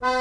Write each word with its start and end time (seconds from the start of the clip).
Fala 0.00 0.16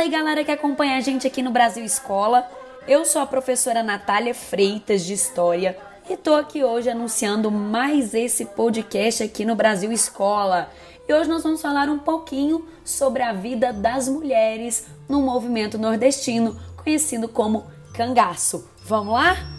aí, 0.00 0.10
galera 0.10 0.44
que 0.44 0.50
acompanha 0.50 0.98
a 0.98 1.00
gente 1.00 1.26
aqui 1.26 1.40
no 1.40 1.50
Brasil 1.50 1.82
Escola. 1.82 2.46
Eu 2.86 3.06
sou 3.06 3.22
a 3.22 3.26
professora 3.26 3.82
Natália 3.82 4.34
Freitas 4.34 5.06
de 5.06 5.14
História 5.14 5.78
e 6.10 6.18
tô 6.18 6.34
aqui 6.34 6.62
hoje 6.62 6.90
anunciando 6.90 7.50
mais 7.50 8.12
esse 8.12 8.44
podcast 8.44 9.22
aqui 9.22 9.46
no 9.46 9.54
Brasil 9.54 9.90
Escola. 9.90 10.68
E 11.08 11.14
hoje 11.14 11.30
nós 11.30 11.42
vamos 11.42 11.62
falar 11.62 11.88
um 11.88 11.98
pouquinho 11.98 12.68
sobre 12.84 13.22
a 13.22 13.32
vida 13.32 13.72
das 13.72 14.06
mulheres 14.06 14.86
no 15.08 15.22
movimento 15.22 15.78
nordestino, 15.78 16.60
conhecido 16.76 17.26
como 17.26 17.64
cangaço. 17.94 18.68
Vamos 18.84 19.14
lá? 19.14 19.54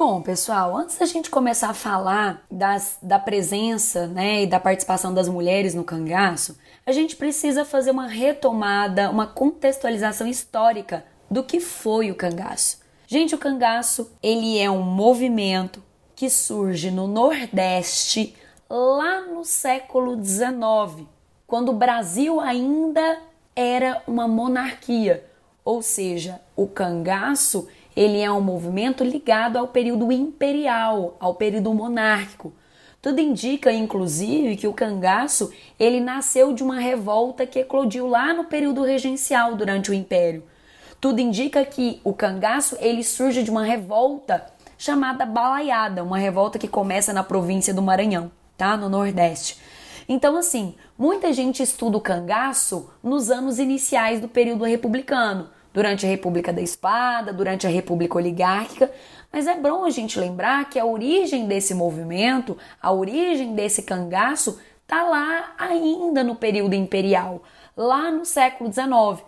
Bom, 0.00 0.22
pessoal, 0.22 0.74
antes 0.76 0.96
da 0.96 1.04
gente 1.04 1.28
começar 1.28 1.68
a 1.68 1.74
falar 1.74 2.42
das, 2.50 2.96
da 3.02 3.18
presença 3.18 4.06
né, 4.06 4.44
e 4.44 4.46
da 4.46 4.58
participação 4.58 5.12
das 5.12 5.28
mulheres 5.28 5.74
no 5.74 5.84
cangaço, 5.84 6.58
a 6.86 6.92
gente 6.92 7.14
precisa 7.16 7.66
fazer 7.66 7.90
uma 7.90 8.06
retomada, 8.06 9.10
uma 9.10 9.26
contextualização 9.26 10.26
histórica 10.26 11.04
do 11.30 11.44
que 11.44 11.60
foi 11.60 12.10
o 12.10 12.14
cangaço. 12.14 12.80
Gente, 13.06 13.34
o 13.34 13.38
cangaço 13.38 14.10
ele 14.22 14.58
é 14.58 14.70
um 14.70 14.82
movimento 14.82 15.82
que 16.16 16.30
surge 16.30 16.90
no 16.90 17.06
Nordeste 17.06 18.34
lá 18.70 19.20
no 19.20 19.44
século 19.44 20.16
XIX, 20.24 21.06
quando 21.46 21.70
o 21.70 21.76
Brasil 21.76 22.40
ainda 22.40 23.18
era 23.60 24.02
uma 24.06 24.26
monarquia, 24.26 25.22
ou 25.62 25.82
seja, 25.82 26.40
o 26.56 26.66
cangaço 26.66 27.68
ele 27.94 28.18
é 28.18 28.32
um 28.32 28.40
movimento 28.40 29.04
ligado 29.04 29.58
ao 29.58 29.68
período 29.68 30.10
imperial, 30.10 31.16
ao 31.20 31.34
período 31.34 31.74
monárquico. 31.74 32.54
Tudo 33.02 33.20
indica, 33.20 33.70
inclusive, 33.70 34.56
que 34.56 34.66
o 34.66 34.72
cangaço 34.72 35.52
ele 35.78 36.00
nasceu 36.00 36.54
de 36.54 36.62
uma 36.62 36.78
revolta 36.78 37.46
que 37.46 37.58
eclodiu 37.58 38.06
lá 38.06 38.32
no 38.32 38.44
período 38.44 38.82
regencial 38.82 39.54
durante 39.54 39.90
o 39.90 39.94
Império. 39.94 40.42
Tudo 40.98 41.20
indica 41.20 41.64
que 41.64 42.00
o 42.04 42.14
cangaço 42.14 42.76
ele 42.80 43.04
surge 43.04 43.42
de 43.42 43.50
uma 43.50 43.64
revolta 43.64 44.46
chamada 44.78 45.26
balaiada, 45.26 46.02
uma 46.02 46.18
revolta 46.18 46.58
que 46.58 46.68
começa 46.68 47.12
na 47.12 47.22
província 47.22 47.74
do 47.74 47.82
Maranhão, 47.82 48.30
tá? 48.56 48.76
No 48.76 48.88
Nordeste. 48.88 49.58
Então, 50.08 50.36
assim, 50.36 50.74
muita 51.00 51.32
gente 51.32 51.62
estuda 51.62 51.96
o 51.96 52.00
cangaço 52.00 52.90
nos 53.02 53.30
anos 53.30 53.58
iniciais 53.58 54.20
do 54.20 54.28
período 54.28 54.64
republicano 54.64 55.48
durante 55.72 56.04
a 56.04 56.08
República 56.10 56.52
da 56.52 56.60
Espada, 56.60 57.32
durante 57.32 57.66
a 57.66 57.70
República 57.70 58.18
Oligárquica, 58.18 58.92
mas 59.32 59.46
é 59.46 59.56
bom 59.56 59.86
a 59.86 59.88
gente 59.88 60.20
lembrar 60.20 60.68
que 60.68 60.78
a 60.78 60.84
origem 60.84 61.46
desse 61.46 61.72
movimento, 61.72 62.54
a 62.82 62.92
origem 62.92 63.54
desse 63.54 63.82
cangaço, 63.82 64.60
está 64.82 65.02
lá 65.04 65.54
ainda 65.56 66.22
no 66.22 66.36
período 66.36 66.74
imperial, 66.74 67.44
lá 67.74 68.10
no 68.10 68.26
século 68.26 68.70
XIX. 68.70 69.24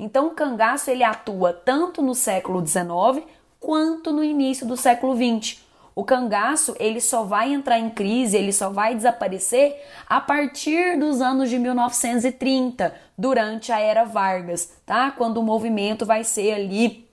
Então 0.00 0.26
o 0.26 0.30
cangaço 0.30 0.90
ele 0.90 1.04
atua 1.04 1.52
tanto 1.52 2.02
no 2.02 2.16
século 2.16 2.66
XIX 2.66 3.24
quanto 3.60 4.10
no 4.10 4.24
início 4.24 4.66
do 4.66 4.76
século 4.76 5.14
XX. 5.14 5.61
O 5.94 6.04
cangaço 6.04 6.74
ele 6.78 7.00
só 7.00 7.22
vai 7.22 7.52
entrar 7.52 7.78
em 7.78 7.90
crise, 7.90 8.36
ele 8.36 8.52
só 8.52 8.70
vai 8.70 8.94
desaparecer 8.94 9.76
a 10.08 10.20
partir 10.20 10.98
dos 10.98 11.20
anos 11.20 11.50
de 11.50 11.58
1930, 11.58 12.94
durante 13.16 13.70
a 13.70 13.78
era 13.78 14.04
Vargas, 14.04 14.72
tá? 14.86 15.10
Quando 15.10 15.38
o 15.38 15.42
movimento 15.42 16.06
vai 16.06 16.24
ser 16.24 16.52
ali 16.52 17.06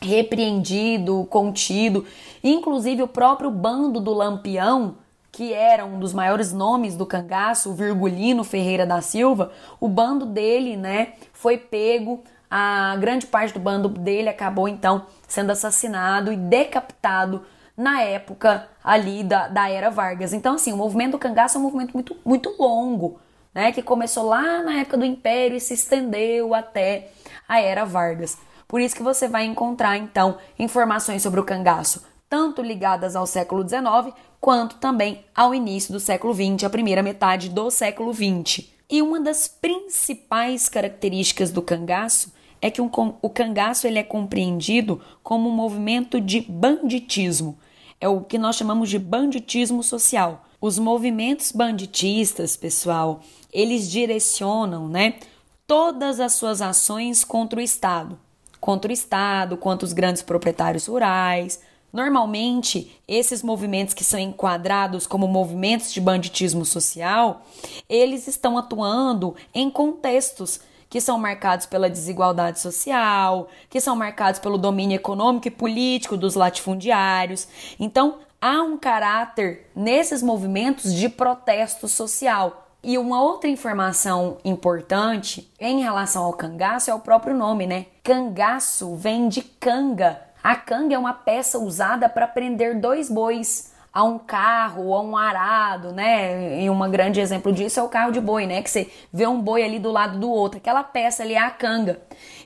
repreendido, 0.00 1.26
contido. 1.30 2.04
Inclusive 2.42 3.02
o 3.02 3.08
próprio 3.08 3.50
bando 3.50 4.00
do 4.00 4.12
Lampião, 4.12 4.96
que 5.30 5.52
era 5.52 5.84
um 5.84 5.98
dos 5.98 6.12
maiores 6.12 6.52
nomes 6.52 6.96
do 6.96 7.06
cangaço, 7.06 7.70
o 7.70 7.74
Virgulino 7.74 8.44
Ferreira 8.44 8.84
da 8.84 9.00
Silva, 9.00 9.52
o 9.80 9.88
bando 9.88 10.26
dele, 10.26 10.76
né, 10.76 11.14
foi 11.32 11.56
pego, 11.56 12.22
a 12.50 12.96
grande 13.00 13.26
parte 13.26 13.54
do 13.54 13.60
bando 13.60 13.88
dele 13.88 14.28
acabou 14.28 14.68
então 14.68 15.06
sendo 15.26 15.52
assassinado 15.52 16.30
e 16.30 16.36
decapitado 16.36 17.42
na 17.76 18.02
época 18.02 18.68
ali 18.82 19.24
da, 19.24 19.48
da 19.48 19.68
era 19.68 19.90
Vargas. 19.90 20.32
Então, 20.32 20.54
assim, 20.54 20.72
o 20.72 20.76
movimento 20.76 21.12
do 21.12 21.18
cangaço 21.18 21.56
é 21.56 21.60
um 21.60 21.64
movimento 21.64 21.92
muito, 21.94 22.16
muito 22.24 22.54
longo, 22.58 23.20
né? 23.54 23.72
Que 23.72 23.82
começou 23.82 24.24
lá 24.24 24.62
na 24.62 24.80
época 24.80 24.96
do 24.96 25.04
Império 25.04 25.56
e 25.56 25.60
se 25.60 25.74
estendeu 25.74 26.54
até 26.54 27.10
a 27.48 27.60
era 27.60 27.84
Vargas. 27.84 28.38
Por 28.68 28.80
isso 28.80 28.96
que 28.96 29.02
você 29.02 29.28
vai 29.28 29.44
encontrar, 29.44 29.98
então, 29.98 30.38
informações 30.58 31.22
sobre 31.22 31.38
o 31.38 31.44
cangaço, 31.44 32.04
tanto 32.28 32.62
ligadas 32.62 33.14
ao 33.14 33.26
século 33.26 33.68
XIX, 33.68 34.14
quanto 34.40 34.76
também 34.76 35.24
ao 35.34 35.54
início 35.54 35.92
do 35.92 36.00
século 36.00 36.32
XX, 36.32 36.64
a 36.64 36.70
primeira 36.70 37.02
metade 37.02 37.50
do 37.50 37.70
século 37.70 38.12
XX. 38.14 38.66
E 38.88 39.02
uma 39.02 39.20
das 39.20 39.46
principais 39.46 40.68
características 40.68 41.50
do 41.50 41.60
cangaço 41.60 42.32
é 42.62 42.70
que 42.70 42.80
um, 42.80 42.90
o 43.20 43.28
cangaço 43.28 43.86
ele 43.86 43.98
é 43.98 44.02
compreendido 44.02 45.00
como 45.22 45.48
um 45.48 45.52
movimento 45.52 46.20
de 46.20 46.40
banditismo. 46.40 47.58
É 48.02 48.08
o 48.08 48.20
que 48.20 48.36
nós 48.36 48.56
chamamos 48.56 48.90
de 48.90 48.98
banditismo 48.98 49.80
social. 49.80 50.44
Os 50.60 50.76
movimentos 50.76 51.52
banditistas, 51.52 52.56
pessoal, 52.56 53.20
eles 53.52 53.88
direcionam, 53.88 54.88
né, 54.88 55.20
todas 55.68 56.18
as 56.18 56.32
suas 56.32 56.60
ações 56.60 57.22
contra 57.22 57.60
o 57.60 57.62
Estado, 57.62 58.18
contra 58.60 58.90
o 58.90 58.92
Estado, 58.92 59.56
contra 59.56 59.86
os 59.86 59.92
grandes 59.92 60.20
proprietários 60.20 60.86
rurais. 60.86 61.60
Normalmente, 61.92 62.90
esses 63.06 63.40
movimentos 63.40 63.94
que 63.94 64.02
são 64.02 64.18
enquadrados 64.18 65.06
como 65.06 65.28
movimentos 65.28 65.92
de 65.92 66.00
banditismo 66.00 66.64
social, 66.64 67.42
eles 67.88 68.26
estão 68.26 68.58
atuando 68.58 69.36
em 69.54 69.70
contextos 69.70 70.58
que 70.92 71.00
são 71.00 71.18
marcados 71.18 71.64
pela 71.64 71.88
desigualdade 71.88 72.60
social, 72.60 73.48
que 73.70 73.80
são 73.80 73.96
marcados 73.96 74.38
pelo 74.38 74.58
domínio 74.58 74.94
econômico 74.94 75.48
e 75.48 75.50
político 75.50 76.18
dos 76.18 76.34
latifundiários. 76.34 77.48
Então, 77.80 78.18
há 78.38 78.62
um 78.62 78.76
caráter 78.76 79.70
nesses 79.74 80.22
movimentos 80.22 80.92
de 80.92 81.08
protesto 81.08 81.88
social. 81.88 82.68
E 82.82 82.98
uma 82.98 83.22
outra 83.22 83.48
informação 83.48 84.36
importante 84.44 85.50
em 85.58 85.80
relação 85.80 86.24
ao 86.24 86.34
cangaço 86.34 86.90
é 86.90 86.94
o 86.94 87.00
próprio 87.00 87.34
nome, 87.34 87.66
né? 87.66 87.86
Cangaço 88.04 88.94
vem 88.94 89.30
de 89.30 89.40
canga. 89.40 90.20
A 90.44 90.54
canga 90.54 90.94
é 90.94 90.98
uma 90.98 91.14
peça 91.14 91.58
usada 91.58 92.06
para 92.06 92.28
prender 92.28 92.78
dois 92.78 93.08
bois 93.08 93.71
a 93.92 94.02
um 94.04 94.18
carro 94.18 94.94
a 94.94 95.02
um 95.02 95.16
arado, 95.16 95.92
né? 95.92 96.62
E 96.62 96.70
um 96.70 96.90
grande 96.90 97.20
exemplo 97.20 97.52
disso 97.52 97.78
é 97.78 97.82
o 97.82 97.88
carro 97.88 98.10
de 98.10 98.20
boi, 98.20 98.46
né? 98.46 98.62
Que 98.62 98.70
você 98.70 98.90
vê 99.12 99.26
um 99.26 99.40
boi 99.40 99.62
ali 99.62 99.78
do 99.78 99.92
lado 99.92 100.18
do 100.18 100.30
outro. 100.30 100.58
Aquela 100.58 100.82
peça 100.82 101.22
ali 101.22 101.34
é 101.34 101.38
a 101.38 101.50
canga. 101.50 102.00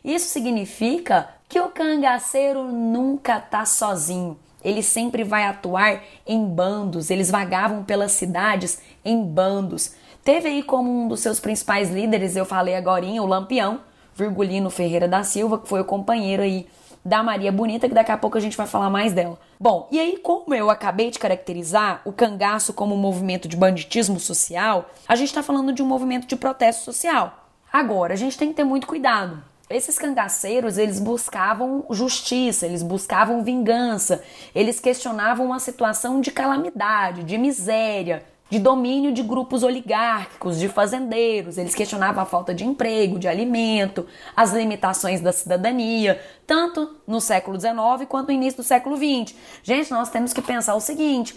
Isso 0.05 0.29
significa 0.29 1.29
que 1.49 1.61
o 1.61 1.69
cangaceiro 1.69 2.65
nunca 2.65 3.39
tá 3.39 3.65
sozinho. 3.65 4.37
Ele 4.65 4.83
sempre 4.83 5.23
vai 5.23 5.45
atuar 5.45 6.03
em 6.27 6.45
bandos. 6.45 7.11
Eles 7.11 7.31
vagavam 7.31 7.85
pelas 7.85 8.12
cidades 8.12 8.81
em 9.05 9.23
bandos. 9.23 9.95
Teve 10.25 10.49
aí 10.49 10.62
como 10.65 10.91
um 10.91 11.06
dos 11.06 11.21
seus 11.21 11.39
principais 11.39 11.89
líderes, 11.89 12.35
eu 12.35 12.45
falei 12.45 12.75
agora, 12.75 13.06
o 13.06 13.27
Lampião, 13.27 13.81
Virgulino 14.12 14.71
Ferreira 14.71 15.06
da 15.06 15.23
Silva, 15.23 15.56
que 15.56 15.69
foi 15.69 15.81
o 15.81 15.85
companheiro 15.85 16.43
aí 16.43 16.67
da 17.06 17.22
Maria 17.22 17.53
Bonita, 17.53 17.89
que 17.89 17.94
daqui 17.94 18.11
a 18.11 18.19
pouco 18.19 18.37
a 18.37 18.41
gente 18.41 18.56
vai 18.56 18.67
falar 18.67 18.91
mais 18.91 19.12
dela. 19.12 19.39
Bom, 19.61 19.89
e 19.93 20.00
aí, 20.00 20.19
como 20.19 20.53
eu 20.53 20.69
acabei 20.69 21.09
de 21.09 21.21
caracterizar 21.21 22.03
o 22.05 22.12
cangaço 22.12 22.75
como 22.75 22.97
um 22.97 22.99
movimento 22.99 23.47
de 23.47 23.56
banditismo 23.56 24.19
social, 24.19 24.91
a 25.06 25.15
gente 25.15 25.28
está 25.28 25.41
falando 25.41 25.72
de 25.72 25.84
um 25.84 25.87
movimento 25.87 26.27
de 26.27 26.34
protesto 26.34 26.84
social. 26.84 27.49
Agora, 27.72 28.15
a 28.15 28.17
gente 28.17 28.37
tem 28.37 28.49
que 28.49 28.55
ter 28.55 28.65
muito 28.65 28.89
cuidado. 28.89 29.41
Esses 29.70 29.99
cangaceiros, 29.99 30.79
eles 30.79 30.99
buscavam 30.99 31.85
justiça, 31.91 32.67
eles 32.67 32.82
buscavam 32.82 33.44
vingança, 33.44 34.23
eles 34.53 34.81
questionavam 34.81 35.47
uma 35.47 35.61
situação 35.61 36.20
de 36.20 36.32
calamidade, 36.32 37.23
de 37.23 37.38
miséria, 37.38 38.25
de 38.48 38.58
domínio 38.58 39.12
de 39.12 39.22
grupos 39.22 39.62
oligárquicos, 39.62 40.58
de 40.58 40.69
fazendeiros. 40.69 41.58
Eles 41.58 41.75
questionavam 41.75 42.22
a 42.22 42.26
falta 42.26 42.54
de 42.54 42.64
emprego, 42.64 43.19
de 43.19 43.26
alimento, 43.26 44.06
as 44.37 44.52
limitações 44.52 45.20
da 45.20 45.32
cidadania, 45.32 46.20
tanto 46.46 46.96
no 47.06 47.20
século 47.20 47.58
XIX 47.58 47.76
quanto 48.08 48.28
no 48.28 48.34
início 48.34 48.58
do 48.58 48.66
século 48.66 48.96
XX. 48.96 49.34
Gente, 49.62 49.90
nós 49.90 50.10
temos 50.10 50.32
que 50.32 50.40
pensar 50.40 50.75
o 50.75 50.81
seguinte: 50.81 51.34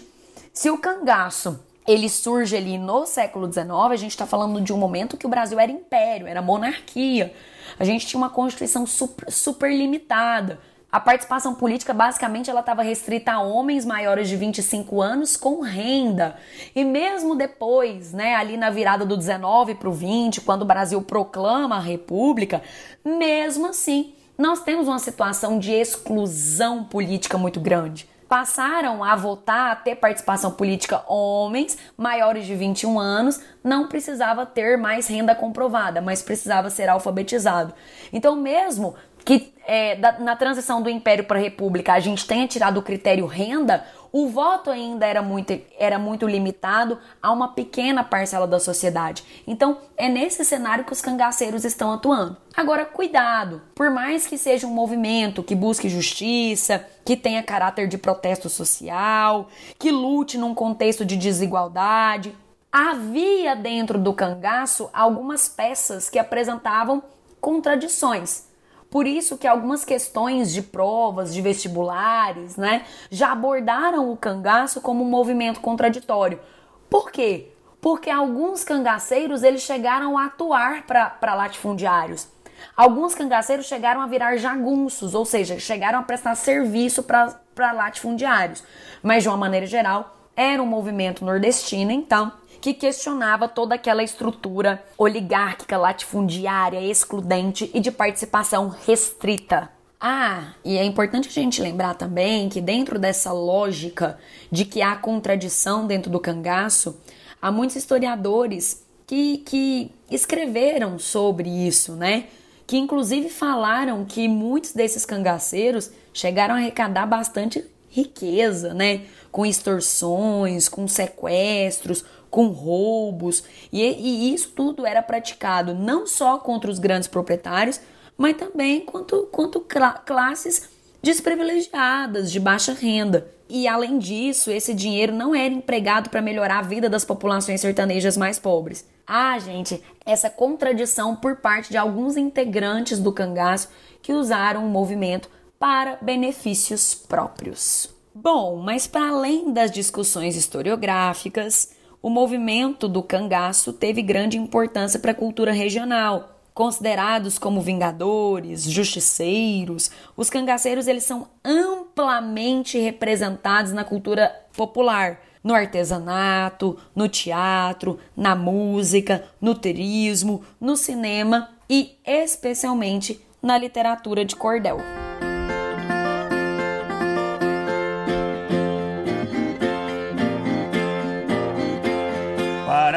se 0.52 0.70
o 0.70 0.78
cangaço 0.78 1.58
ele 1.86 2.08
surge 2.08 2.56
ali 2.56 2.78
no 2.78 3.04
século 3.06 3.52
XIX, 3.52 3.70
a 3.70 3.96
gente 3.96 4.12
está 4.12 4.26
falando 4.26 4.60
de 4.60 4.72
um 4.72 4.76
momento 4.76 5.16
que 5.16 5.26
o 5.26 5.30
Brasil 5.30 5.58
era 5.58 5.72
império, 5.72 6.26
era 6.26 6.40
monarquia. 6.40 7.34
A 7.78 7.84
gente 7.84 8.06
tinha 8.06 8.18
uma 8.18 8.30
constituição 8.30 8.86
super, 8.86 9.30
super 9.30 9.72
limitada 9.72 10.60
A 10.92 10.98
participação 10.98 11.54
política 11.54 11.94
basicamente 11.94 12.50
ela 12.50 12.60
estava 12.60 12.82
restrita 12.82 13.32
a 13.32 13.40
homens 13.40 13.84
maiores 13.84 14.28
de 14.28 14.36
25 14.36 15.00
anos 15.00 15.36
com 15.36 15.60
renda. 15.60 16.36
E 16.74 16.84
mesmo 16.84 17.36
depois, 17.36 18.12
né, 18.12 18.34
ali 18.34 18.56
na 18.56 18.70
virada 18.70 19.04
do 19.04 19.16
19 19.16 19.76
para 19.76 19.88
o 19.88 19.92
20, 19.92 20.40
quando 20.40 20.62
o 20.62 20.64
Brasil 20.64 21.00
proclama 21.00 21.76
a 21.76 21.80
República, 21.80 22.60
mesmo 23.04 23.68
assim, 23.68 24.14
nós 24.36 24.64
temos 24.64 24.88
uma 24.88 24.98
situação 24.98 25.60
de 25.60 25.70
exclusão 25.70 26.82
política 26.82 27.38
muito 27.38 27.60
grande 27.60 28.08
passaram 28.30 29.02
a 29.02 29.16
votar, 29.16 29.72
a 29.72 29.74
ter 29.74 29.96
participação 29.96 30.52
política 30.52 31.02
homens 31.08 31.76
maiores 31.96 32.46
de 32.46 32.54
21 32.54 32.96
anos, 32.96 33.40
não 33.62 33.88
precisava 33.88 34.46
ter 34.46 34.78
mais 34.78 35.08
renda 35.08 35.34
comprovada, 35.34 36.00
mas 36.00 36.22
precisava 36.22 36.70
ser 36.70 36.88
alfabetizado. 36.88 37.74
Então, 38.12 38.36
mesmo 38.36 38.94
que 39.24 39.52
é, 39.66 39.94
da, 39.96 40.18
na 40.18 40.34
transição 40.34 40.82
do 40.82 40.90
Império 40.90 41.24
para 41.24 41.38
a 41.38 41.42
República 41.42 41.92
a 41.92 42.00
gente 42.00 42.26
tenha 42.26 42.46
tirado 42.48 42.78
o 42.78 42.82
critério 42.82 43.26
renda, 43.26 43.84
o 44.12 44.28
voto 44.28 44.70
ainda 44.70 45.06
era 45.06 45.22
muito, 45.22 45.56
era 45.78 45.98
muito 45.98 46.26
limitado 46.26 46.98
a 47.22 47.30
uma 47.30 47.48
pequena 47.48 48.02
parcela 48.02 48.46
da 48.46 48.58
sociedade. 48.58 49.22
Então, 49.46 49.78
é 49.96 50.08
nesse 50.08 50.44
cenário 50.44 50.84
que 50.84 50.92
os 50.92 51.00
cangaceiros 51.00 51.64
estão 51.64 51.92
atuando. 51.92 52.36
Agora, 52.56 52.84
cuidado, 52.84 53.62
por 53.74 53.90
mais 53.90 54.26
que 54.26 54.36
seja 54.36 54.66
um 54.66 54.74
movimento 54.74 55.44
que 55.44 55.54
busque 55.54 55.88
justiça, 55.88 56.84
que 57.04 57.16
tenha 57.16 57.42
caráter 57.42 57.86
de 57.86 57.96
protesto 57.96 58.48
social, 58.48 59.48
que 59.78 59.92
lute 59.92 60.36
num 60.36 60.54
contexto 60.54 61.04
de 61.04 61.16
desigualdade, 61.16 62.36
havia 62.72 63.54
dentro 63.54 63.98
do 63.98 64.12
cangaço 64.12 64.90
algumas 64.92 65.48
peças 65.48 66.10
que 66.10 66.18
apresentavam 66.18 67.02
contradições. 67.40 68.49
Por 68.90 69.06
isso 69.06 69.38
que 69.38 69.46
algumas 69.46 69.84
questões 69.84 70.52
de 70.52 70.62
provas, 70.62 71.32
de 71.32 71.40
vestibulares, 71.40 72.56
né, 72.56 72.84
já 73.10 73.30
abordaram 73.30 74.10
o 74.10 74.16
cangaço 74.16 74.80
como 74.80 75.04
um 75.04 75.08
movimento 75.08 75.60
contraditório. 75.60 76.40
Por 76.88 77.12
quê? 77.12 77.52
Porque 77.80 78.10
alguns 78.10 78.64
cangaceiros 78.64 79.42
eles 79.42 79.62
chegaram 79.62 80.18
a 80.18 80.26
atuar 80.26 80.82
para 80.86 81.34
latifundiários. 81.34 82.28
Alguns 82.76 83.14
cangaceiros 83.14 83.66
chegaram 83.66 84.00
a 84.00 84.06
virar 84.06 84.36
jagunços, 84.36 85.14
ou 85.14 85.24
seja, 85.24 85.58
chegaram 85.58 86.00
a 86.00 86.02
prestar 86.02 86.34
serviço 86.34 87.02
para 87.02 87.72
latifundiários. 87.72 88.62
Mas 89.02 89.22
de 89.22 89.28
uma 89.28 89.36
maneira 89.36 89.66
geral, 89.66 90.16
era 90.36 90.62
um 90.62 90.66
movimento 90.66 91.24
nordestino, 91.24 91.90
então, 91.90 92.32
que 92.60 92.74
questionava 92.74 93.48
toda 93.48 93.74
aquela 93.74 94.02
estrutura 94.02 94.82
oligárquica, 94.98 95.78
latifundiária, 95.78 96.80
excludente 96.82 97.70
e 97.72 97.80
de 97.80 97.90
participação 97.90 98.68
restrita. 98.68 99.70
Ah, 100.00 100.54
e 100.64 100.78
é 100.78 100.84
importante 100.84 101.28
a 101.28 101.32
gente 101.32 101.60
lembrar 101.60 101.94
também 101.94 102.48
que 102.48 102.60
dentro 102.60 102.98
dessa 102.98 103.32
lógica 103.32 104.18
de 104.50 104.64
que 104.64 104.80
há 104.80 104.96
contradição 104.96 105.86
dentro 105.86 106.10
do 106.10 106.18
cangaço, 106.18 106.98
há 107.40 107.52
muitos 107.52 107.76
historiadores 107.76 108.82
que, 109.06 109.38
que 109.38 109.90
escreveram 110.10 110.98
sobre 110.98 111.50
isso, 111.50 111.96
né? 111.96 112.26
Que 112.66 112.78
inclusive 112.78 113.28
falaram 113.28 114.04
que 114.04 114.26
muitos 114.26 114.72
desses 114.72 115.04
cangaceiros 115.04 115.90
chegaram 116.14 116.54
a 116.54 116.58
arrecadar 116.58 117.06
bastante 117.06 117.64
riqueza, 117.90 118.72
né? 118.72 119.02
Com 119.30 119.44
extorsões, 119.44 120.68
com 120.68 120.88
sequestros, 120.88 122.04
com 122.30 122.48
roubos, 122.48 123.42
e, 123.72 123.82
e 123.82 124.32
isso 124.32 124.50
tudo 124.50 124.86
era 124.86 125.02
praticado 125.02 125.74
não 125.74 126.06
só 126.06 126.38
contra 126.38 126.70
os 126.70 126.78
grandes 126.78 127.08
proprietários, 127.08 127.80
mas 128.16 128.36
também 128.36 128.80
quanto, 128.80 129.28
quanto 129.32 129.60
classes 130.04 130.68
desprivilegiadas, 131.02 132.30
de 132.30 132.38
baixa 132.38 132.72
renda. 132.72 133.26
E 133.48 133.66
além 133.66 133.98
disso, 133.98 134.50
esse 134.50 134.72
dinheiro 134.72 135.12
não 135.12 135.34
era 135.34 135.52
empregado 135.52 136.08
para 136.08 136.22
melhorar 136.22 136.58
a 136.58 136.62
vida 136.62 136.88
das 136.88 137.04
populações 137.04 137.60
sertanejas 137.60 138.16
mais 138.16 138.38
pobres. 138.38 138.86
Ah, 139.06 139.38
gente, 139.38 139.82
essa 140.06 140.30
contradição 140.30 141.16
por 141.16 141.36
parte 141.36 141.70
de 141.70 141.76
alguns 141.76 142.16
integrantes 142.16 143.00
do 143.00 143.12
cangaço 143.12 143.68
que 144.02 144.12
usaram 144.12 144.64
o 144.64 144.70
movimento 144.70 145.28
para 145.58 145.98
benefícios 146.00 146.94
próprios. 146.94 147.88
Bom, 148.14 148.56
mas 148.56 148.86
para 148.86 149.08
além 149.10 149.52
das 149.52 149.70
discussões 149.70 150.36
historiográficas, 150.36 151.72
o 152.02 152.08
movimento 152.08 152.88
do 152.88 153.02
cangaço 153.02 153.72
teve 153.72 154.02
grande 154.02 154.38
importância 154.38 154.98
para 154.98 155.12
a 155.12 155.14
cultura 155.14 155.52
regional. 155.52 156.36
Considerados 156.54 157.38
como 157.38 157.60
vingadores, 157.60 158.64
justiceiros, 158.64 159.90
os 160.16 160.28
cangaceiros 160.28 160.86
eles 160.86 161.04
são 161.04 161.28
amplamente 161.44 162.78
representados 162.78 163.72
na 163.72 163.84
cultura 163.84 164.34
popular, 164.56 165.20
no 165.42 165.54
artesanato, 165.54 166.76
no 166.94 167.08
teatro, 167.08 167.98
na 168.16 168.34
música, 168.34 169.24
no 169.40 169.54
turismo, 169.54 170.42
no 170.60 170.76
cinema 170.76 171.50
e 171.68 171.98
especialmente 172.04 173.24
na 173.42 173.56
literatura 173.56 174.24
de 174.24 174.36
cordel. 174.36 174.78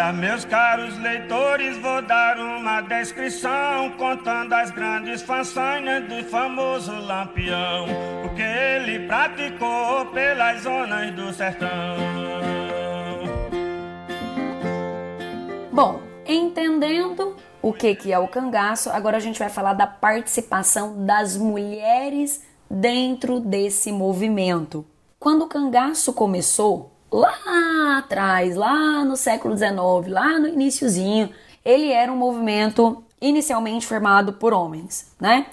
Para 0.03 0.11
meus 0.11 0.43
caros 0.43 0.97
leitores, 0.99 1.77
vou 1.77 2.01
dar 2.01 2.37
uma 2.37 2.81
descrição 2.81 3.89
contando 3.91 4.51
as 4.51 4.69
grandes 4.69 5.21
façanhas 5.21 6.03
do 6.09 6.29
famoso 6.29 6.91
Lampião, 6.91 7.85
o 8.25 8.35
que 8.35 8.41
ele 8.41 9.07
praticou 9.07 10.07
pelas 10.07 10.63
zonas 10.63 11.09
do 11.15 11.31
sertão. 11.31 11.69
Bom, 15.71 16.01
entendendo 16.27 17.37
o 17.61 17.71
que, 17.71 17.95
que 17.95 18.11
é 18.11 18.19
o 18.19 18.27
cangaço, 18.27 18.89
agora 18.89 19.15
a 19.15 19.21
gente 19.21 19.39
vai 19.39 19.47
falar 19.47 19.71
da 19.71 19.87
participação 19.87 21.05
das 21.05 21.37
mulheres 21.37 22.43
dentro 22.69 23.39
desse 23.39 23.89
movimento. 23.89 24.85
Quando 25.17 25.43
o 25.43 25.47
cangaço 25.47 26.11
começou, 26.11 26.92
lá 27.13 27.99
atrás, 27.99 28.55
lá 28.55 29.05
no 29.05 29.15
século 29.15 29.55
XIX, 29.55 29.73
lá 30.07 30.39
no 30.39 30.47
iníciozinho, 30.47 31.29
ele 31.63 31.91
era 31.91 32.11
um 32.11 32.17
movimento 32.17 33.03
inicialmente 33.21 33.85
formado 33.85 34.33
por 34.33 34.51
homens, 34.51 35.13
né? 35.19 35.45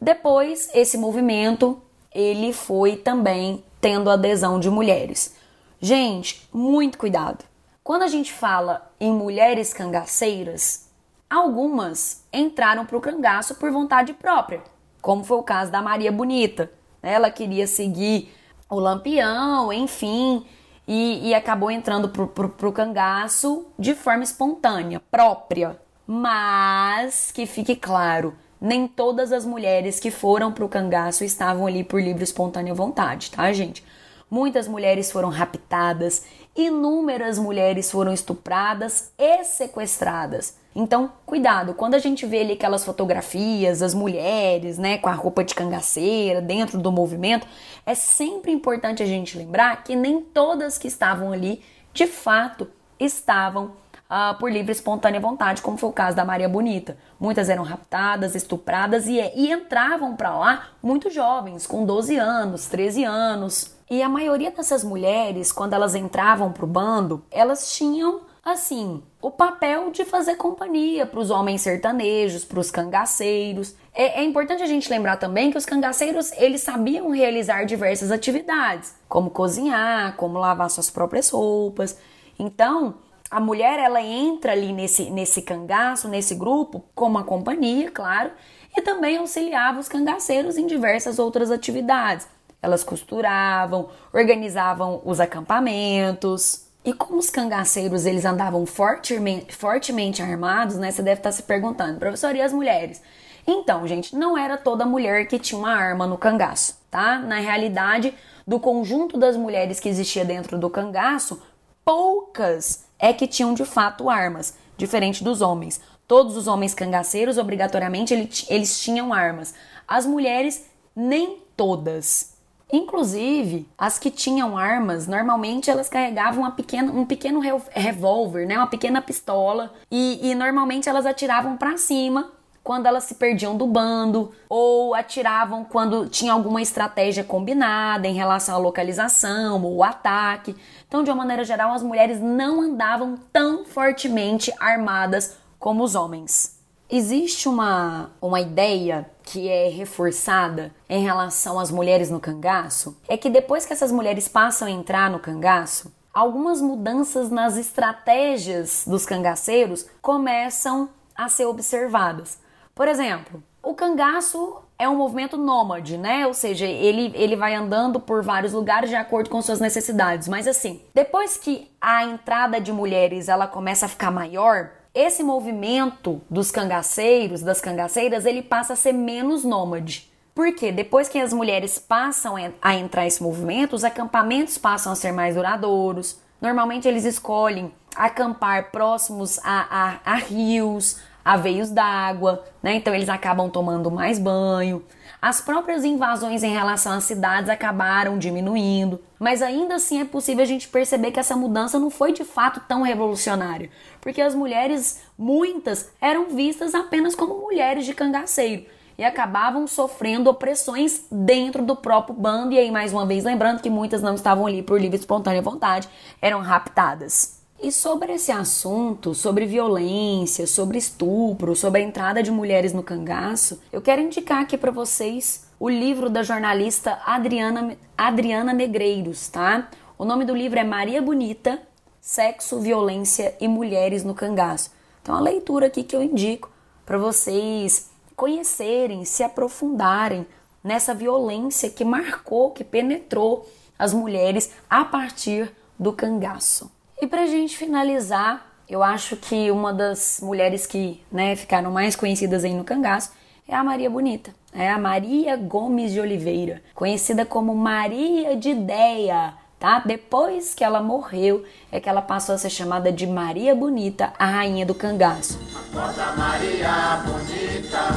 Depois, 0.00 0.68
esse 0.74 0.98
movimento, 0.98 1.80
ele 2.14 2.52
foi 2.52 2.96
também 2.96 3.64
tendo 3.80 4.10
adesão 4.10 4.60
de 4.60 4.68
mulheres. 4.68 5.34
Gente, 5.80 6.46
muito 6.52 6.98
cuidado. 6.98 7.44
Quando 7.82 8.02
a 8.02 8.08
gente 8.08 8.32
fala 8.32 8.90
em 9.00 9.10
mulheres 9.10 9.72
cangaceiras, 9.72 10.90
algumas 11.30 12.24
entraram 12.32 12.84
para 12.84 12.96
o 12.96 13.00
cangaço 13.00 13.54
por 13.54 13.70
vontade 13.70 14.12
própria, 14.12 14.62
como 15.00 15.24
foi 15.24 15.38
o 15.38 15.42
caso 15.42 15.70
da 15.72 15.80
Maria 15.80 16.12
Bonita. 16.12 16.70
Ela 17.02 17.30
queria 17.30 17.66
seguir 17.66 18.32
o 18.68 18.78
Lampião, 18.78 19.72
enfim, 19.72 20.44
e, 20.86 21.28
e 21.28 21.34
acabou 21.34 21.70
entrando 21.70 22.08
pro, 22.08 22.26
pro, 22.28 22.48
pro 22.48 22.72
cangaço 22.72 23.66
de 23.78 23.94
forma 23.94 24.24
espontânea, 24.24 25.00
própria. 25.10 25.78
Mas 26.06 27.32
que 27.32 27.46
fique 27.46 27.74
claro, 27.74 28.34
nem 28.60 28.86
todas 28.86 29.32
as 29.32 29.44
mulheres 29.44 29.98
que 29.98 30.10
foram 30.10 30.52
pro 30.52 30.68
cangaço 30.68 31.24
estavam 31.24 31.66
ali 31.66 31.82
por 31.82 32.00
livre 32.00 32.22
espontânea 32.22 32.72
vontade, 32.72 33.30
tá, 33.30 33.52
gente? 33.52 33.84
Muitas 34.30 34.66
mulheres 34.66 35.10
foram 35.10 35.28
raptadas, 35.28 36.24
inúmeras 36.54 37.38
mulheres 37.38 37.90
foram 37.90 38.12
estupradas 38.12 39.12
e 39.18 39.44
sequestradas. 39.44 40.56
Então, 40.78 41.10
cuidado, 41.24 41.72
quando 41.72 41.94
a 41.94 41.98
gente 41.98 42.26
vê 42.26 42.40
ali 42.40 42.52
aquelas 42.52 42.84
fotografias, 42.84 43.80
as 43.80 43.94
mulheres, 43.94 44.76
né, 44.76 44.98
com 44.98 45.08
a 45.08 45.14
roupa 45.14 45.42
de 45.42 45.54
cangaceira 45.54 46.42
dentro 46.42 46.76
do 46.78 46.92
movimento, 46.92 47.46
é 47.86 47.94
sempre 47.94 48.52
importante 48.52 49.02
a 49.02 49.06
gente 49.06 49.38
lembrar 49.38 49.82
que 49.82 49.96
nem 49.96 50.20
todas 50.20 50.76
que 50.76 50.86
estavam 50.86 51.32
ali, 51.32 51.62
de 51.94 52.06
fato, 52.06 52.68
estavam 53.00 53.72
uh, 54.10 54.38
por 54.38 54.52
livre 54.52 54.70
e 54.70 54.76
espontânea 54.76 55.18
vontade, 55.18 55.62
como 55.62 55.78
foi 55.78 55.88
o 55.88 55.94
caso 55.94 56.14
da 56.14 56.26
Maria 56.26 56.46
Bonita. 56.46 56.98
Muitas 57.18 57.48
eram 57.48 57.62
raptadas, 57.62 58.34
estupradas 58.34 59.06
e, 59.06 59.18
e 59.34 59.50
entravam 59.50 60.14
para 60.14 60.36
lá 60.36 60.68
muito 60.82 61.08
jovens, 61.08 61.66
com 61.66 61.86
12 61.86 62.18
anos, 62.18 62.66
13 62.66 63.02
anos. 63.02 63.74
E 63.88 64.02
a 64.02 64.10
maioria 64.10 64.50
dessas 64.50 64.84
mulheres, 64.84 65.50
quando 65.50 65.72
elas 65.72 65.94
entravam 65.94 66.52
para 66.52 66.66
o 66.66 66.68
bando, 66.68 67.24
elas 67.30 67.72
tinham 67.72 68.20
assim, 68.46 69.02
o 69.20 69.28
papel 69.28 69.90
de 69.90 70.04
fazer 70.04 70.36
companhia 70.36 71.04
para 71.04 71.18
os 71.18 71.30
homens 71.30 71.62
sertanejos, 71.62 72.44
para 72.44 72.60
os 72.60 72.70
cangaceiros. 72.70 73.74
É, 73.92 74.20
é, 74.20 74.24
importante 74.24 74.62
a 74.62 74.66
gente 74.66 74.88
lembrar 74.88 75.16
também 75.16 75.50
que 75.50 75.58
os 75.58 75.66
cangaceiros 75.66 76.30
eles 76.32 76.60
sabiam 76.60 77.10
realizar 77.10 77.64
diversas 77.64 78.12
atividades, 78.12 78.94
como 79.08 79.30
cozinhar, 79.30 80.14
como 80.16 80.38
lavar 80.38 80.70
suas 80.70 80.88
próprias 80.88 81.28
roupas. 81.28 81.98
Então, 82.38 82.94
a 83.28 83.40
mulher 83.40 83.80
ela 83.80 84.00
entra 84.00 84.52
ali 84.52 84.72
nesse, 84.72 85.10
nesse 85.10 85.42
cangaço, 85.42 86.06
nesse 86.06 86.36
grupo, 86.36 86.84
como 86.94 87.16
uma 87.16 87.24
companhia, 87.24 87.90
claro, 87.90 88.30
e 88.76 88.80
também 88.80 89.16
auxiliava 89.16 89.80
os 89.80 89.88
cangaceiros 89.88 90.56
em 90.56 90.68
diversas 90.68 91.18
outras 91.18 91.50
atividades. 91.50 92.28
Elas 92.62 92.84
costuravam, 92.84 93.88
organizavam 94.12 95.02
os 95.04 95.18
acampamentos. 95.18 96.65
E 96.86 96.92
como 96.92 97.18
os 97.18 97.28
cangaceiros 97.28 98.06
eles 98.06 98.24
andavam 98.24 98.64
fortemente, 98.64 99.52
fortemente 99.52 100.22
armados, 100.22 100.76
né? 100.76 100.92
Você 100.92 101.02
deve 101.02 101.18
estar 101.18 101.32
se 101.32 101.42
perguntando, 101.42 101.98
professor, 101.98 102.36
e 102.36 102.40
as 102.40 102.52
mulheres? 102.52 103.02
Então, 103.44 103.84
gente, 103.88 104.14
não 104.14 104.38
era 104.38 104.56
toda 104.56 104.86
mulher 104.86 105.26
que 105.26 105.36
tinha 105.36 105.58
uma 105.58 105.74
arma 105.74 106.06
no 106.06 106.16
cangaço, 106.16 106.78
tá? 106.88 107.18
Na 107.18 107.40
realidade, 107.40 108.14
do 108.46 108.60
conjunto 108.60 109.18
das 109.18 109.36
mulheres 109.36 109.80
que 109.80 109.88
existia 109.88 110.24
dentro 110.24 110.56
do 110.60 110.70
cangaço, 110.70 111.42
poucas 111.84 112.84
é 113.00 113.12
que 113.12 113.26
tinham 113.26 113.52
de 113.52 113.64
fato 113.64 114.08
armas, 114.08 114.54
diferente 114.76 115.24
dos 115.24 115.40
homens. 115.40 115.80
Todos 116.06 116.36
os 116.36 116.46
homens 116.46 116.72
cangaceiros, 116.72 117.36
obrigatoriamente, 117.36 118.14
eles 118.48 118.80
tinham 118.80 119.12
armas. 119.12 119.54
As 119.88 120.06
mulheres, 120.06 120.64
nem 120.94 121.42
todas. 121.56 122.35
Inclusive, 122.72 123.68
as 123.78 123.96
que 123.98 124.10
tinham 124.10 124.58
armas, 124.58 125.06
normalmente 125.06 125.70
elas 125.70 125.88
carregavam 125.88 126.50
pequena, 126.50 126.92
um 126.92 127.06
pequeno 127.06 127.40
revólver, 127.70 128.44
né? 128.44 128.58
uma 128.58 128.66
pequena 128.66 129.00
pistola, 129.00 129.72
e, 129.90 130.30
e 130.30 130.34
normalmente 130.34 130.88
elas 130.88 131.06
atiravam 131.06 131.56
para 131.56 131.76
cima 131.76 132.32
quando 132.64 132.86
elas 132.86 133.04
se 133.04 133.14
perdiam 133.14 133.56
do 133.56 133.64
bando, 133.64 134.32
ou 134.48 134.92
atiravam 134.92 135.64
quando 135.64 136.08
tinha 136.08 136.32
alguma 136.32 136.60
estratégia 136.60 137.22
combinada 137.22 138.08
em 138.08 138.14
relação 138.14 138.56
à 138.56 138.58
localização 138.58 139.62
ou 139.62 139.84
ataque. 139.84 140.56
Então, 140.88 141.04
de 141.04 141.10
uma 141.10 141.18
maneira 141.18 141.44
geral, 141.44 141.72
as 141.72 141.84
mulheres 141.84 142.20
não 142.20 142.60
andavam 142.60 143.14
tão 143.32 143.64
fortemente 143.64 144.52
armadas 144.58 145.36
como 145.60 145.84
os 145.84 145.94
homens. 145.94 146.55
Existe 146.88 147.48
uma, 147.48 148.10
uma 148.20 148.40
ideia 148.40 149.10
que 149.24 149.48
é 149.48 149.68
reforçada 149.68 150.72
em 150.88 151.02
relação 151.02 151.58
às 151.58 151.70
mulheres 151.70 152.10
no 152.10 152.20
cangaço, 152.20 152.96
é 153.08 153.16
que 153.16 153.28
depois 153.28 153.66
que 153.66 153.72
essas 153.72 153.90
mulheres 153.90 154.28
passam 154.28 154.68
a 154.68 154.70
entrar 154.70 155.10
no 155.10 155.18
cangaço, 155.18 155.92
algumas 156.14 156.60
mudanças 156.60 157.28
nas 157.28 157.56
estratégias 157.56 158.84
dos 158.86 159.04
cangaceiros 159.04 159.86
começam 160.00 160.88
a 161.14 161.28
ser 161.28 161.46
observadas. 161.46 162.38
Por 162.72 162.86
exemplo, 162.86 163.42
o 163.62 163.74
cangaço 163.74 164.62
é 164.78 164.88
um 164.88 164.94
movimento 164.94 165.36
nômade, 165.36 165.98
né? 165.98 166.24
Ou 166.26 166.34
seja, 166.34 166.66
ele, 166.66 167.10
ele 167.16 167.34
vai 167.34 167.54
andando 167.54 167.98
por 167.98 168.22
vários 168.22 168.52
lugares 168.52 168.90
de 168.90 168.94
acordo 168.94 169.28
com 169.28 169.42
suas 169.42 169.58
necessidades. 169.58 170.28
Mas 170.28 170.46
assim, 170.46 170.80
depois 170.94 171.36
que 171.36 171.68
a 171.80 172.04
entrada 172.04 172.60
de 172.60 172.72
mulheres 172.72 173.28
ela 173.28 173.46
começa 173.46 173.86
a 173.86 173.88
ficar 173.88 174.10
maior, 174.10 174.70
esse 174.96 175.22
movimento 175.22 176.22
dos 176.30 176.50
cangaceiros, 176.50 177.42
das 177.42 177.60
cangaceiras, 177.60 178.24
ele 178.24 178.40
passa 178.40 178.72
a 178.72 178.76
ser 178.76 178.92
menos 178.92 179.44
nômade. 179.44 180.10
Porque 180.34 180.72
depois 180.72 181.06
que 181.06 181.18
as 181.18 181.34
mulheres 181.34 181.78
passam 181.78 182.34
a 182.62 182.74
entrar 182.74 183.04
nesse 183.04 183.22
movimento, 183.22 183.76
os 183.76 183.84
acampamentos 183.84 184.56
passam 184.56 184.92
a 184.92 184.96
ser 184.96 185.12
mais 185.12 185.34
duradouros. 185.34 186.18
Normalmente 186.40 186.88
eles 186.88 187.04
escolhem 187.04 187.72
acampar 187.94 188.70
próximos 188.70 189.38
a, 189.44 190.00
a, 190.04 190.12
a 190.12 190.14
rios, 190.16 190.98
a 191.26 191.36
veios 191.36 191.70
d'água, 191.70 192.44
né? 192.62 192.76
Então 192.76 192.94
eles 192.94 193.08
acabam 193.08 193.50
tomando 193.50 193.90
mais 193.90 194.16
banho. 194.16 194.84
As 195.20 195.40
próprias 195.40 195.84
invasões 195.84 196.44
em 196.44 196.52
relação 196.52 196.92
às 196.92 197.02
cidades 197.02 197.50
acabaram 197.50 198.16
diminuindo, 198.16 199.02
mas 199.18 199.42
ainda 199.42 199.74
assim 199.74 200.00
é 200.00 200.04
possível 200.04 200.44
a 200.44 200.46
gente 200.46 200.68
perceber 200.68 201.10
que 201.10 201.18
essa 201.18 201.34
mudança 201.34 201.80
não 201.80 201.90
foi 201.90 202.12
de 202.12 202.22
fato 202.22 202.60
tão 202.68 202.82
revolucionária, 202.82 203.68
porque 204.00 204.20
as 204.22 204.36
mulheres, 204.36 205.02
muitas, 205.18 205.90
eram 206.00 206.26
vistas 206.26 206.76
apenas 206.76 207.16
como 207.16 207.40
mulheres 207.40 207.84
de 207.84 207.92
cangaceiro 207.92 208.66
e 208.96 209.02
acabavam 209.02 209.66
sofrendo 209.66 210.30
opressões 210.30 211.06
dentro 211.10 211.64
do 211.64 211.74
próprio 211.74 212.14
bando. 212.14 212.52
E 212.52 212.58
aí, 212.58 212.70
mais 212.70 212.92
uma 212.92 213.04
vez, 213.04 213.24
lembrando 213.24 213.60
que 213.60 213.68
muitas 213.68 214.00
não 214.00 214.14
estavam 214.14 214.46
ali 214.46 214.62
por 214.62 214.80
livre 214.80 214.96
e 214.96 215.00
espontânea 215.00 215.42
vontade, 215.42 215.88
eram 216.22 216.40
raptadas. 216.40 217.35
E 217.58 217.72
sobre 217.72 218.12
esse 218.12 218.30
assunto, 218.30 219.14
sobre 219.14 219.46
violência, 219.46 220.46
sobre 220.46 220.76
estupro, 220.76 221.56
sobre 221.56 221.80
a 221.80 221.84
entrada 221.84 222.22
de 222.22 222.30
mulheres 222.30 222.74
no 222.74 222.82
cangaço, 222.82 223.60
eu 223.72 223.80
quero 223.80 224.02
indicar 224.02 224.42
aqui 224.42 224.58
para 224.58 224.70
vocês 224.70 225.46
o 225.58 225.66
livro 225.66 226.10
da 226.10 226.22
jornalista 226.22 227.00
Adriana, 227.06 227.74
Adriana 227.96 228.52
Negreiros, 228.52 229.28
tá? 229.28 229.70
O 229.96 230.04
nome 230.04 230.26
do 230.26 230.34
livro 230.34 230.58
é 230.58 230.64
Maria 230.64 231.00
Bonita, 231.00 231.62
Sexo, 231.98 232.60
Violência 232.60 233.34
e 233.40 233.48
Mulheres 233.48 234.04
no 234.04 234.14
Cangaço. 234.14 234.70
Então, 235.00 235.14
a 235.14 235.20
leitura 235.20 235.68
aqui 235.68 235.82
que 235.82 235.96
eu 235.96 236.02
indico 236.02 236.50
para 236.84 236.98
vocês 236.98 237.90
conhecerem, 238.14 239.06
se 239.06 239.22
aprofundarem 239.22 240.26
nessa 240.62 240.94
violência 240.94 241.70
que 241.70 241.86
marcou, 241.86 242.50
que 242.50 242.62
penetrou 242.62 243.48
as 243.78 243.94
mulheres 243.94 244.50
a 244.68 244.84
partir 244.84 245.50
do 245.78 245.92
cangaço. 245.92 246.75
E 247.00 247.06
pra 247.06 247.26
gente 247.26 247.56
finalizar, 247.58 248.46
eu 248.66 248.82
acho 248.82 249.16
que 249.16 249.50
uma 249.50 249.70
das 249.70 250.18
mulheres 250.22 250.66
que 250.66 251.02
né, 251.12 251.36
ficaram 251.36 251.70
mais 251.70 251.94
conhecidas 251.94 252.42
aí 252.42 252.54
no 252.54 252.64
cangaço 252.64 253.12
é 253.46 253.54
a 253.54 253.62
Maria 253.62 253.90
Bonita. 253.90 254.34
É 254.50 254.70
a 254.70 254.78
Maria 254.78 255.36
Gomes 255.36 255.92
de 255.92 256.00
Oliveira, 256.00 256.62
conhecida 256.74 257.26
como 257.26 257.54
Maria 257.54 258.34
de 258.34 258.48
Ideia, 258.48 259.34
tá? 259.60 259.82
Depois 259.84 260.54
que 260.54 260.64
ela 260.64 260.80
morreu, 260.80 261.44
é 261.70 261.78
que 261.78 261.88
ela 261.88 262.00
passou 262.00 262.34
a 262.34 262.38
ser 262.38 262.48
chamada 262.48 262.90
de 262.90 263.06
Maria 263.06 263.54
Bonita, 263.54 264.14
a 264.18 264.24
rainha 264.24 264.64
do 264.64 264.74
cangaço. 264.74 265.38
Acorda 265.54 266.12
Maria 266.12 267.02
Bonita, 267.04 267.88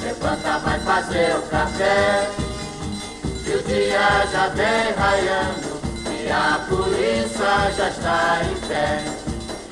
levanta, 0.00 0.58
vai 0.58 0.78
fazer 0.78 1.36
o 1.36 1.42
café, 1.48 2.30
que 3.44 3.56
o 3.56 3.62
dia 3.64 4.26
já 4.30 4.48
vem 4.50 4.92
raiando 4.96 5.77
a 6.30 6.66
polícia 6.68 7.70
já 7.76 7.88
está 7.88 8.40
em 8.44 8.68
pé. 8.68 9.04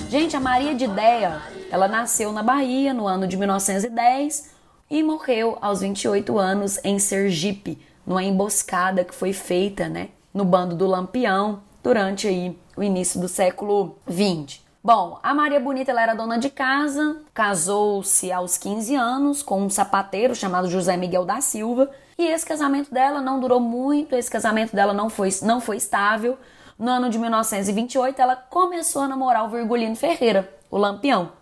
Gente, 0.08 0.36
a 0.36 0.40
Maria 0.40 0.74
de 0.74 0.84
Ideia, 0.84 1.40
ela 1.70 1.88
nasceu 1.88 2.32
na 2.32 2.42
Bahia 2.42 2.94
no 2.94 3.06
ano 3.06 3.26
de 3.26 3.36
1910 3.36 4.50
e 4.90 5.02
morreu 5.02 5.58
aos 5.60 5.80
28 5.80 6.38
anos 6.38 6.78
em 6.84 6.98
Sergipe, 6.98 7.78
numa 8.06 8.22
emboscada 8.22 9.04
que 9.04 9.14
foi 9.14 9.32
feita, 9.32 9.88
né, 9.88 10.08
no 10.32 10.44
bando 10.44 10.76
do 10.76 10.86
Lampião 10.86 11.60
durante 11.82 12.26
aí 12.26 12.58
o 12.76 12.82
início 12.82 13.20
do 13.20 13.28
século 13.28 13.96
20. 14.06 14.65
Bom, 14.86 15.18
a 15.20 15.34
Maria 15.34 15.58
Bonita 15.58 15.90
ela 15.90 16.00
era 16.00 16.14
dona 16.14 16.38
de 16.38 16.48
casa, 16.48 17.16
casou-se 17.34 18.30
aos 18.30 18.56
15 18.56 18.94
anos 18.94 19.42
com 19.42 19.62
um 19.62 19.68
sapateiro 19.68 20.32
chamado 20.32 20.70
José 20.70 20.96
Miguel 20.96 21.24
da 21.24 21.40
Silva, 21.40 21.90
e 22.16 22.24
esse 22.24 22.46
casamento 22.46 22.94
dela 22.94 23.20
não 23.20 23.40
durou 23.40 23.58
muito, 23.58 24.14
esse 24.14 24.30
casamento 24.30 24.76
dela 24.76 24.94
não 24.94 25.10
foi, 25.10 25.30
não 25.42 25.60
foi 25.60 25.78
estável. 25.78 26.38
No 26.78 26.88
ano 26.88 27.10
de 27.10 27.18
1928, 27.18 28.22
ela 28.22 28.36
começou 28.36 29.02
a 29.02 29.08
namorar 29.08 29.44
o 29.44 29.48
Virgulino 29.48 29.96
Ferreira, 29.96 30.48
o 30.70 30.78
Lampião. 30.78 31.32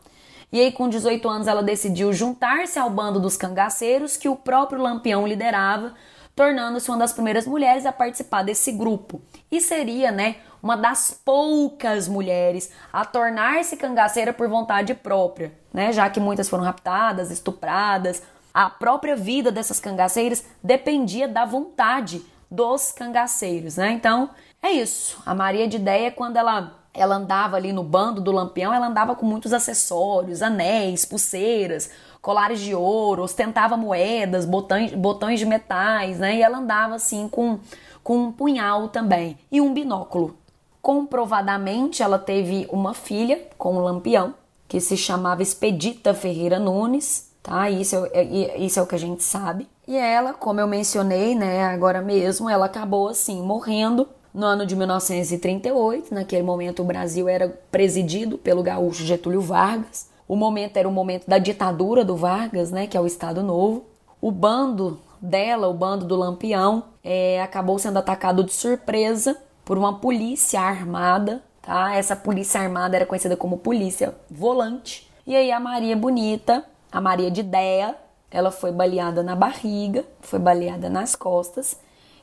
E 0.51 0.59
aí, 0.59 0.73
com 0.73 0.89
18 0.89 1.29
anos, 1.29 1.47
ela 1.47 1.63
decidiu 1.63 2.15
juntar-se 2.15 2.79
ao 2.79 2.89
bando 2.89 3.21
dos 3.21 3.37
cangaceiros 3.37 4.17
que 4.17 4.27
o 4.27 4.37
próprio 4.37 4.81
Lampião 4.81 5.27
liderava, 5.27 5.93
tornando-se 6.35 6.89
uma 6.91 6.97
das 6.97 7.13
primeiras 7.13 7.47
mulheres 7.47 7.85
a 7.85 7.93
participar 7.93 8.43
desse 8.43 8.73
grupo. 8.73 9.21
E 9.51 9.61
seria, 9.61 10.11
né, 10.11 10.37
uma 10.65 10.79
das 10.79 11.11
poucas 11.23 12.09
mulheres 12.09 12.71
a 12.91 13.05
tornar-se 13.05 13.77
cangaceira 13.77 14.33
por 14.33 14.49
vontade 14.49 14.95
própria, 14.95 15.53
né? 15.71 15.93
Já 15.93 16.09
que 16.09 16.19
muitas 16.19 16.49
foram 16.49 16.65
raptadas, 16.65 17.31
estupradas, 17.31 18.23
a 18.53 18.71
própria 18.71 19.15
vida 19.15 19.53
dessas 19.53 19.79
cangaceiras 19.79 20.43
dependia 20.63 21.29
da 21.29 21.45
vontade 21.45 22.23
dos 22.51 22.91
cangaceiros, 22.91 23.77
né? 23.77 23.93
Então, 23.93 24.31
é 24.63 24.71
isso. 24.71 25.23
A 25.27 25.35
Maria 25.35 25.69
de 25.69 25.77
Ideia, 25.77 26.11
quando 26.11 26.39
ela 26.39 26.81
ela 26.95 27.17
andava 27.17 27.57
ali 27.57 27.73
no 27.73 27.83
bando 27.83 28.21
do 28.21 28.31
Lampião, 28.31 28.73
ela 28.73 28.87
andava 28.87 29.17
com 29.17 29.27
muitos 29.27 29.53
acessórios, 29.53 30.41
anéis, 30.41 31.05
pulseiras, 31.05 31.91
colares 32.23 32.61
de 32.61 32.73
ouro, 32.73 33.25
ostentava 33.25 33.77
moedas, 33.77 34.47
botões, 34.47 34.95
botões 34.95 35.41
de 35.41 35.45
metais, 35.45 36.21
né? 36.21 36.37
E 36.37 36.43
ela 36.43 36.57
andava 36.59 36.95
assim 36.95 37.29
com, 37.29 37.59
com 38.03 38.17
um 38.17 38.33
punhal 38.33 38.89
também 38.89 39.37
e 39.53 39.61
um 39.61 39.75
binóculo. 39.75 40.39
Comprovadamente, 40.85 42.03
ela 42.03 42.19
teve 42.19 42.69
uma 42.71 42.93
filha 42.93 43.41
com 43.57 43.75
o 43.75 43.81
Lampião, 43.81 44.35
que 44.69 44.79
se 44.81 44.99
chamava 44.99 45.43
Expedita 45.43 46.13
Ferreira 46.13 46.59
Nunes, 46.59 47.31
tá? 47.43 47.71
Isso 47.71 48.05
é, 48.13 48.21
é, 48.23 48.59
isso 48.59 48.79
é 48.79 48.83
o 48.83 48.87
que 48.87 48.95
a 48.95 48.99
gente 48.99 49.25
sabe. 49.25 49.67
E 49.89 49.97
ela, 49.97 50.35
como 50.35 50.61
eu 50.61 50.67
mencionei, 50.67 51.35
né, 51.35 51.65
agora 51.65 52.03
mesmo, 52.03 52.51
ela 52.51 52.67
acabou 52.67 53.09
assim 53.09 53.41
morrendo 53.41 54.07
no 54.35 54.45
ano 54.45 54.67
de 54.67 54.77
1938. 54.77 56.15
Naquele 56.15 56.43
momento, 56.43 56.83
o 56.83 56.85
Brasil 56.85 57.31
era 57.31 57.49
presidido 57.71 58.37
pelo 58.37 58.63
gaúcho 58.63 59.05
Getúlio 59.05 59.41
Vargas. 59.41 60.11
O 60.29 60.37
momento 60.37 60.77
era 60.77 60.87
o 60.87 60.93
momento 60.93 61.27
da 61.27 61.39
ditadura 61.39 62.05
do 62.05 62.15
Vargas, 62.15 62.71
né, 62.71 62.87
que 62.87 62.95
é 62.95 63.01
o 63.01 63.07
Estado 63.07 63.43
Novo. 63.43 63.87
O 64.21 64.31
bando 64.31 65.01
dela, 65.19 65.67
o 65.67 65.73
bando 65.73 66.05
do 66.05 66.15
Lampião, 66.15 66.85
é, 67.03 67.41
acabou 67.41 67.79
sendo 67.79 67.99
atacado 67.99 68.45
de 68.45 68.53
surpresa 68.53 69.35
por 69.65 69.79
uma 69.79 69.99
polícia 69.99 70.61
armada 70.61 71.43
tá? 71.65 71.95
Essa 71.95 72.15
polícia 72.15 72.61
armada 72.61 72.97
era 72.97 73.07
conhecida 73.07 73.37
como 73.37 73.59
polícia 73.59 74.15
volante. 74.31 75.11
E 75.27 75.35
aí 75.35 75.51
a 75.51 75.59
Maria 75.59 75.97
Bonita, 75.97 76.65
a 76.93 77.01
Maria 77.01 77.31
de 77.31 77.43
Déia, 77.43 77.97
ela 78.31 78.51
foi 78.51 78.71
baleada 78.71 79.23
na 79.23 79.35
barriga, 79.35 80.05
foi 80.21 80.39
baleada 80.39 80.91
nas 80.91 81.17
costas 81.17 81.79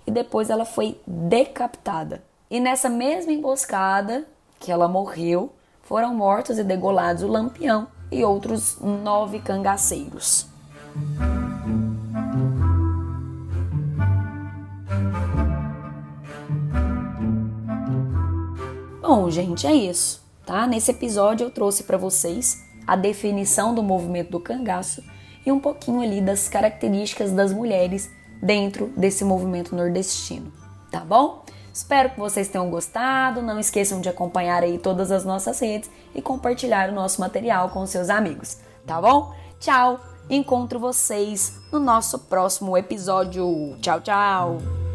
e 0.06 0.12
depois 0.12 0.50
ela 0.50 0.66
foi 0.66 1.00
decapitada. 1.06 2.24
E 2.50 2.60
nessa 2.60 2.90
mesma 2.90 3.32
emboscada 3.32 4.26
que 4.60 4.72
ela 4.72 4.88
morreu, 4.88 5.52
foram 5.84 6.14
mortos 6.14 6.60
e 6.60 6.64
degolados 6.64 7.24
o 7.24 7.28
Lampião 7.28 7.88
e 8.12 8.24
outros 8.24 8.78
nove 8.80 9.40
cangaceiros. 9.40 10.48
Bom, 19.14 19.30
gente, 19.30 19.68
é 19.68 19.74
isso, 19.74 20.24
tá? 20.46 20.66
Nesse 20.66 20.90
episódio 20.90 21.44
eu 21.44 21.52
trouxe 21.52 21.84
para 21.84 21.98
vocês 21.98 22.64
a 22.88 22.96
definição 22.96 23.76
do 23.76 23.84
movimento 23.84 24.32
do 24.32 24.40
cangaço 24.40 25.04
e 25.46 25.52
um 25.52 25.60
pouquinho 25.60 26.00
ali 26.00 26.22
das 26.22 26.48
características 26.48 27.34
das 27.34 27.52
mulheres 27.52 28.10
dentro 28.42 28.88
desse 28.96 29.26
movimento 29.26 29.76
nordestino, 29.76 30.50
tá 30.90 31.02
bom? 31.02 31.44
Espero 31.74 32.12
que 32.12 32.20
vocês 32.22 32.48
tenham 32.48 32.70
gostado. 32.70 33.42
Não 33.42 33.60
esqueçam 33.60 34.00
de 34.00 34.08
acompanhar 34.08 34.64
aí 34.64 34.78
todas 34.78 35.12
as 35.12 35.26
nossas 35.26 35.60
redes 35.60 35.92
e 36.16 36.22
compartilhar 36.22 36.88
o 36.88 36.96
nosso 36.96 37.20
material 37.20 37.68
com 37.68 37.86
seus 37.86 38.10
amigos, 38.10 38.60
tá 38.88 39.02
bom? 39.02 39.36
Tchau! 39.60 40.00
Encontro 40.30 40.80
vocês 40.80 41.60
no 41.70 41.82
nosso 41.82 42.18
próximo 42.18 42.78
episódio. 42.78 43.76
Tchau, 43.82 44.00
tchau! 44.00 44.91